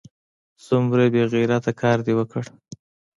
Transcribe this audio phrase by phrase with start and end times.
[0.65, 2.43] څومره بې غیرته کار دې وکړ!